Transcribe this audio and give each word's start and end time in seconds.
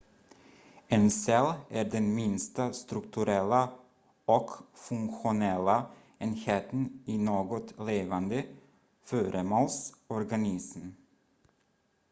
en 0.89 1.09
cell 1.11 1.53
är 1.69 1.85
den 1.85 2.15
minsta 2.15 2.73
strukturella 2.73 3.69
och 4.25 4.51
funktionella 4.73 5.85
enheten 6.17 7.03
i 7.05 7.17
något 7.17 7.79
levande 7.79 8.45
föremåls 9.03 9.93
organism 10.07 10.81